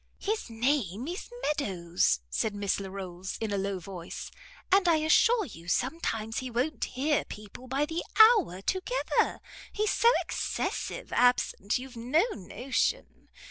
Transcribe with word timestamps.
"His 0.17 0.49
name 0.49 1.07
is 1.07 1.29
Meadows," 1.43 2.21
said 2.31 2.55
Miss 2.55 2.79
Larolles, 2.79 3.37
in 3.39 3.53
a 3.53 3.57
low 3.59 3.77
voice, 3.77 4.31
"and 4.71 4.87
I 4.87 4.95
assure 4.95 5.45
you 5.45 5.67
sometimes 5.67 6.39
he 6.39 6.49
won't 6.49 6.83
hear 6.85 7.23
people 7.23 7.67
by 7.67 7.85
the 7.85 8.03
hour 8.19 8.63
together. 8.63 9.39
He's 9.71 9.91
so 9.93 10.09
excessive 10.23 11.13
absent 11.13 11.77
you've 11.77 11.95
no 11.97 12.23
notion. 12.33 13.29